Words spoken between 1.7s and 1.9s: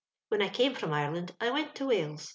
to